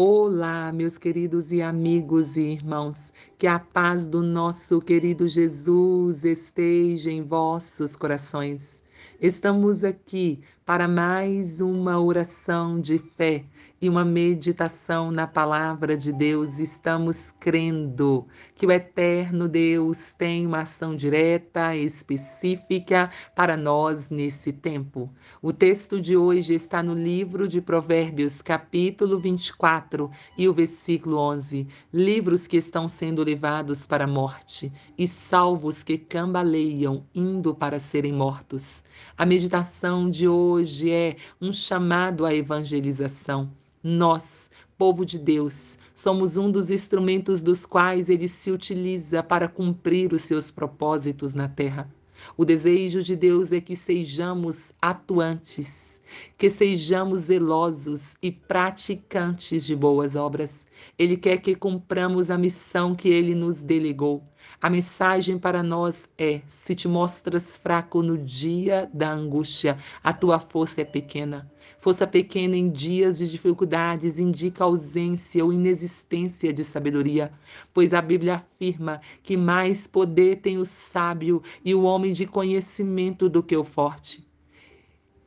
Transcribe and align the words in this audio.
Olá, 0.00 0.70
meus 0.70 0.96
queridos 0.96 1.50
e 1.50 1.60
amigos 1.60 2.36
e 2.36 2.52
irmãos, 2.52 3.12
que 3.36 3.48
a 3.48 3.58
paz 3.58 4.06
do 4.06 4.22
nosso 4.22 4.80
querido 4.80 5.26
Jesus 5.26 6.24
esteja 6.24 7.10
em 7.10 7.24
vossos 7.24 7.96
corações. 7.96 8.80
Estamos 9.20 9.82
aqui 9.82 10.40
para 10.64 10.86
mais 10.86 11.60
uma 11.60 12.00
oração 12.00 12.80
de 12.80 12.98
fé 13.16 13.44
e 13.80 13.88
uma 13.88 14.04
meditação 14.04 15.12
na 15.12 15.26
palavra 15.26 15.96
de 15.96 16.12
Deus. 16.12 16.58
Estamos 16.58 17.32
crendo 17.38 18.26
que 18.56 18.66
o 18.66 18.72
eterno 18.72 19.48
Deus 19.48 20.12
tem 20.12 20.44
uma 20.44 20.62
ação 20.62 20.96
direta, 20.96 21.76
específica 21.76 23.10
para 23.36 23.56
nós 23.56 24.10
nesse 24.10 24.52
tempo. 24.52 25.08
O 25.40 25.52
texto 25.52 26.00
de 26.00 26.16
hoje 26.16 26.54
está 26.54 26.82
no 26.82 26.92
livro 26.92 27.46
de 27.46 27.60
Provérbios, 27.60 28.42
capítulo 28.42 29.18
24 29.20 30.10
e 30.36 30.48
o 30.48 30.52
versículo 30.52 31.16
11. 31.18 31.68
Livros 31.92 32.48
que 32.48 32.56
estão 32.56 32.88
sendo 32.88 33.22
levados 33.22 33.86
para 33.86 34.04
a 34.04 34.08
morte 34.08 34.72
e 34.96 35.06
salvos 35.06 35.84
que 35.84 35.96
cambaleiam 35.96 37.04
indo 37.14 37.54
para 37.54 37.78
serem 37.78 38.12
mortos. 38.12 38.82
A 39.16 39.24
meditação 39.24 40.10
de 40.10 40.26
hoje 40.26 40.90
é 40.90 41.16
um 41.40 41.52
chamado 41.52 42.26
à 42.26 42.34
evangelização. 42.34 43.50
Nós, 43.82 44.50
povo 44.76 45.06
de 45.06 45.18
Deus, 45.18 45.78
somos 45.94 46.36
um 46.36 46.50
dos 46.50 46.70
instrumentos 46.70 47.42
dos 47.42 47.64
quais 47.64 48.08
ele 48.08 48.26
se 48.26 48.50
utiliza 48.50 49.22
para 49.22 49.46
cumprir 49.46 50.12
os 50.12 50.22
seus 50.22 50.50
propósitos 50.50 51.32
na 51.32 51.48
terra. 51.48 51.88
O 52.36 52.44
desejo 52.44 53.02
de 53.02 53.14
Deus 53.14 53.52
é 53.52 53.60
que 53.60 53.76
sejamos 53.76 54.72
atuantes, 54.82 56.02
que 56.36 56.50
sejamos 56.50 57.22
zelosos 57.22 58.16
e 58.20 58.32
praticantes 58.32 59.64
de 59.64 59.76
boas 59.76 60.16
obras. 60.16 60.66
Ele 60.98 61.16
quer 61.16 61.38
que 61.38 61.54
cumpramos 61.54 62.30
a 62.30 62.38
missão 62.38 62.94
que 62.96 63.08
ele 63.08 63.34
nos 63.34 63.62
delegou. 63.62 64.24
A 64.60 64.68
mensagem 64.68 65.38
para 65.38 65.62
nós 65.62 66.08
é: 66.18 66.40
se 66.48 66.74
te 66.74 66.88
mostras 66.88 67.56
fraco 67.56 68.02
no 68.02 68.18
dia 68.18 68.90
da 68.92 69.12
angústia, 69.12 69.78
a 70.02 70.12
tua 70.12 70.40
força 70.40 70.80
é 70.80 70.84
pequena. 70.84 71.48
Força 71.80 72.08
pequena 72.08 72.56
em 72.56 72.68
dias 72.68 73.18
de 73.18 73.30
dificuldades 73.30 74.18
indica 74.18 74.64
ausência 74.64 75.44
ou 75.44 75.52
inexistência 75.52 76.52
de 76.52 76.64
sabedoria, 76.64 77.32
pois 77.72 77.94
a 77.94 78.02
Bíblia 78.02 78.34
afirma 78.34 79.00
que 79.22 79.36
mais 79.36 79.86
poder 79.86 80.40
tem 80.40 80.58
o 80.58 80.64
sábio 80.64 81.40
e 81.64 81.72
o 81.76 81.82
homem 81.82 82.12
de 82.12 82.26
conhecimento 82.26 83.28
do 83.28 83.44
que 83.44 83.56
o 83.56 83.62
forte. 83.62 84.26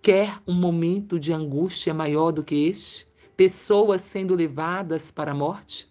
Quer 0.02 0.40
um 0.46 0.54
momento 0.54 1.18
de 1.18 1.32
angústia 1.32 1.94
maior 1.94 2.32
do 2.32 2.44
que 2.44 2.68
este? 2.68 3.08
Pessoas 3.38 4.02
sendo 4.02 4.36
levadas 4.36 5.10
para 5.10 5.32
a 5.32 5.36
morte? 5.36 5.91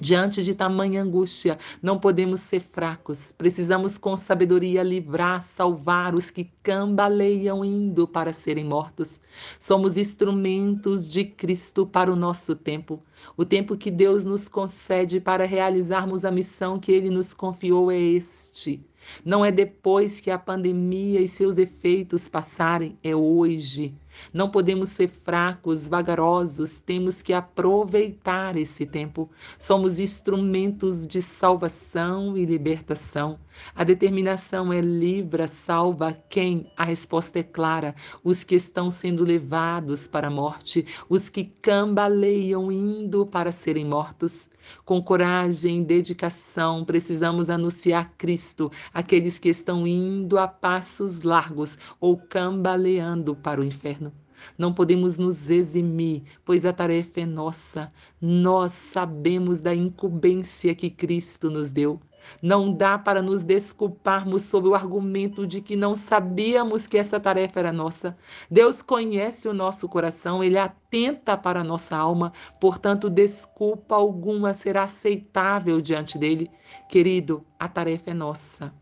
Diante 0.00 0.44
de 0.44 0.54
tamanha 0.54 1.02
angústia, 1.02 1.58
não 1.82 1.98
podemos 1.98 2.40
ser 2.40 2.60
fracos. 2.60 3.32
Precisamos, 3.32 3.98
com 3.98 4.16
sabedoria, 4.16 4.82
livrar, 4.82 5.42
salvar 5.42 6.14
os 6.14 6.30
que 6.30 6.50
cambaleiam 6.62 7.64
indo 7.64 8.06
para 8.06 8.32
serem 8.32 8.64
mortos. 8.64 9.20
Somos 9.58 9.96
instrumentos 9.96 11.08
de 11.08 11.24
Cristo 11.24 11.84
para 11.86 12.12
o 12.12 12.16
nosso 12.16 12.54
tempo. 12.54 13.02
O 13.36 13.44
tempo 13.44 13.76
que 13.76 13.90
Deus 13.90 14.24
nos 14.24 14.46
concede 14.46 15.20
para 15.20 15.44
realizarmos 15.44 16.24
a 16.24 16.30
missão 16.30 16.78
que 16.78 16.92
Ele 16.92 17.10
nos 17.10 17.34
confiou 17.34 17.90
é 17.90 17.98
este. 17.98 18.80
Não 19.24 19.44
é 19.44 19.50
depois 19.50 20.20
que 20.20 20.30
a 20.30 20.38
pandemia 20.38 21.20
e 21.20 21.26
seus 21.26 21.58
efeitos 21.58 22.28
passarem, 22.28 22.96
é 23.02 23.16
hoje. 23.16 23.94
Não 24.32 24.50
podemos 24.50 24.90
ser 24.90 25.08
fracos, 25.08 25.86
vagarosos, 25.86 26.80
temos 26.80 27.22
que 27.22 27.32
aproveitar 27.32 28.56
esse 28.56 28.84
tempo. 28.86 29.30
Somos 29.58 29.98
instrumentos 29.98 31.06
de 31.06 31.22
salvação 31.22 32.36
e 32.36 32.44
libertação. 32.44 33.38
A 33.74 33.84
determinação 33.84 34.72
é 34.72 34.80
livra, 34.80 35.48
salva 35.48 36.12
quem? 36.28 36.70
A 36.76 36.84
resposta 36.84 37.40
é 37.40 37.42
clara: 37.42 37.94
os 38.22 38.44
que 38.44 38.54
estão 38.54 38.90
sendo 38.90 39.24
levados 39.24 40.06
para 40.06 40.28
a 40.28 40.30
morte, 40.30 40.86
os 41.08 41.28
que 41.28 41.44
cambaleiam 41.44 42.70
indo 42.70 43.26
para 43.26 43.52
serem 43.52 43.84
mortos. 43.84 44.48
Com 44.84 45.02
coragem 45.02 45.80
e 45.80 45.84
dedicação, 45.84 46.84
precisamos 46.84 47.48
anunciar 47.48 48.12
Cristo 48.18 48.70
àqueles 48.92 49.38
que 49.38 49.48
estão 49.48 49.86
indo 49.86 50.38
a 50.38 50.46
passos 50.46 51.22
largos 51.22 51.78
ou 51.98 52.18
cambaleando 52.18 53.34
para 53.34 53.60
o 53.60 53.64
inferno. 53.64 54.07
Não 54.56 54.72
podemos 54.72 55.18
nos 55.18 55.50
eximir, 55.50 56.22
pois 56.44 56.64
a 56.64 56.72
tarefa 56.72 57.20
é 57.20 57.26
nossa. 57.26 57.92
Nós 58.20 58.72
sabemos 58.72 59.62
da 59.62 59.74
incumbência 59.74 60.74
que 60.74 60.90
Cristo 60.90 61.50
nos 61.50 61.72
deu. 61.72 62.00
Não 62.42 62.72
dá 62.72 62.98
para 62.98 63.22
nos 63.22 63.42
desculparmos 63.42 64.42
sob 64.42 64.68
o 64.68 64.74
argumento 64.74 65.46
de 65.46 65.60
que 65.60 65.76
não 65.76 65.94
sabíamos 65.94 66.86
que 66.86 66.98
essa 66.98 67.18
tarefa 67.18 67.60
era 67.60 67.72
nossa. 67.72 68.16
Deus 68.50 68.82
conhece 68.82 69.48
o 69.48 69.54
nosso 69.54 69.88
coração, 69.88 70.42
ele 70.42 70.58
atenta 70.58 71.36
para 71.36 71.60
a 71.60 71.64
nossa 71.64 71.96
alma, 71.96 72.32
portanto, 72.60 73.08
desculpa 73.08 73.94
alguma 73.94 74.54
será 74.54 74.84
aceitável 74.84 75.80
diante 75.80 76.18
dele. 76.18 76.50
Querido, 76.88 77.44
a 77.58 77.68
tarefa 77.68 78.10
é 78.10 78.14
nossa. 78.14 78.72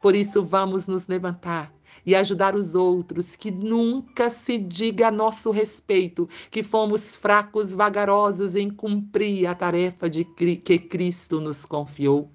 Por 0.00 0.14
isso, 0.14 0.44
vamos 0.44 0.86
nos 0.86 1.06
levantar 1.06 1.72
e 2.04 2.14
ajudar 2.14 2.54
os 2.56 2.74
outros, 2.74 3.36
que 3.36 3.50
nunca 3.50 4.30
se 4.30 4.58
diga 4.58 5.08
a 5.08 5.10
nosso 5.10 5.50
respeito 5.50 6.28
que 6.50 6.62
fomos 6.62 7.16
fracos, 7.16 7.72
vagarosos 7.72 8.54
em 8.54 8.70
cumprir 8.70 9.46
a 9.46 9.54
tarefa 9.54 10.08
de 10.08 10.24
que 10.24 10.78
Cristo 10.78 11.40
nos 11.40 11.64
confiou. 11.64 12.30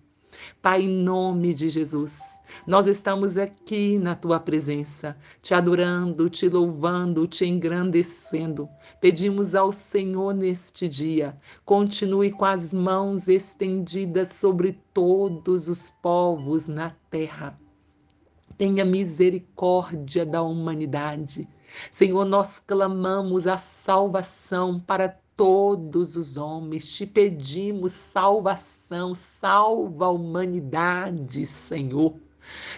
Pai, 0.61 0.83
em 0.83 0.89
nome 0.89 1.53
de 1.53 1.69
Jesus, 1.69 2.19
nós 2.65 2.87
estamos 2.87 3.37
aqui 3.37 3.97
na 3.97 4.15
tua 4.15 4.39
presença, 4.39 5.17
te 5.41 5.53
adorando, 5.53 6.29
te 6.29 6.47
louvando, 6.47 7.27
te 7.27 7.45
engrandecendo. 7.45 8.69
Pedimos 9.01 9.55
ao 9.55 9.71
Senhor 9.71 10.33
neste 10.33 10.87
dia, 10.87 11.37
continue 11.65 12.31
com 12.31 12.45
as 12.45 12.73
mãos 12.73 13.27
estendidas 13.27 14.29
sobre 14.29 14.79
todos 14.93 15.67
os 15.67 15.91
povos 16.01 16.67
na 16.67 16.91
terra. 17.09 17.57
Tenha 18.57 18.83
misericórdia 18.83 20.25
da 20.25 20.41
humanidade. 20.41 21.47
Senhor, 21.91 22.25
nós 22.25 22.59
clamamos 22.59 23.45
a 23.45 23.57
salvação 23.57 24.79
para 24.79 25.09
todos 25.35 26.15
os 26.15 26.37
homens. 26.37 26.87
Te 26.87 27.05
pedimos 27.05 27.93
salvação, 27.93 29.13
salva 29.13 30.05
a 30.05 30.09
humanidade, 30.09 31.45
Senhor. 31.45 32.15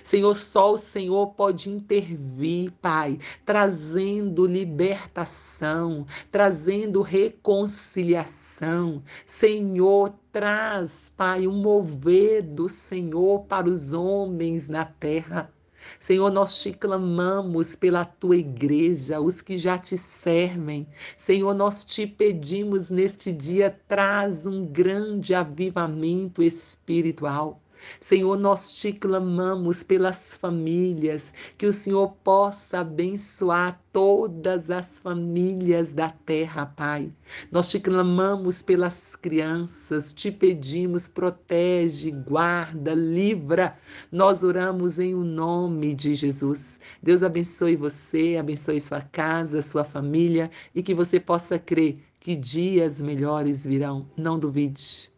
Senhor, 0.04 0.34
só 0.34 0.74
o 0.74 0.78
Senhor 0.78 1.28
pode 1.28 1.70
intervir, 1.70 2.74
Pai, 2.82 3.20
trazendo 3.46 4.46
libertação, 4.46 6.06
trazendo 6.32 7.02
reconciliação. 7.02 9.04
Senhor, 9.26 10.14
traz, 10.32 11.10
Pai, 11.16 11.48
um 11.48 11.62
mover 11.62 12.42
do 12.42 12.68
Senhor 12.68 13.46
para 13.46 13.70
os 13.70 13.94
homens 13.94 14.68
na 14.68 14.84
terra. 14.84 15.54
Senhor, 16.00 16.32
nós 16.32 16.62
te 16.62 16.72
clamamos 16.72 17.76
pela 17.76 18.06
tua 18.06 18.38
igreja, 18.38 19.20
os 19.20 19.42
que 19.42 19.58
já 19.58 19.78
te 19.78 19.98
servem. 19.98 20.88
Senhor, 21.18 21.54
nós 21.54 21.86
te 21.86 22.06
pedimos 22.06 22.90
neste 22.90 23.32
dia, 23.32 23.78
traz 23.88 24.46
um 24.46 24.66
grande 24.66 25.34
avivamento 25.34 26.42
espiritual. 26.44 27.62
Senhor, 28.02 28.38
nós 28.38 28.74
te 28.74 28.92
clamamos 28.92 29.84
pelas 29.84 30.38
famílias, 30.38 31.34
que 31.58 31.66
o 31.66 31.74
Senhor 31.74 32.14
possa 32.24 32.80
abençoar 32.80 33.82
todas 33.92 34.70
as 34.70 35.00
famílias 35.00 35.94
da 35.94 36.10
terra, 36.10 36.66
Pai. 36.66 37.12
Nós 37.52 37.70
te 37.70 37.80
clamamos 37.80 38.62
pelas 38.62 39.16
crianças, 39.16 40.14
te 40.14 40.32
pedimos, 40.32 41.08
protege, 41.08 42.12
guarda, 42.12 42.94
livra. 42.94 43.78
Nós 44.12 44.44
oramos 44.44 45.00
em 45.00 45.16
o 45.16 45.24
nome 45.24 45.94
de 45.96 46.14
Jesus. 46.14 46.80
Deus 47.02 47.24
abençoe 47.24 47.76
você, 47.76 48.38
abençoe 48.40 48.80
sua 48.80 49.02
casa, 49.02 49.62
sua 49.62 49.84
família 49.84 50.50
e 50.74 50.84
que 50.84 50.94
você 50.94 51.20
possa 51.20 51.58
crer 51.58 52.00
que 52.20 52.36
dias 52.36 53.02
melhores 53.02 53.66
virão. 53.66 54.08
Não 54.16 54.38
duvide. 54.38 55.10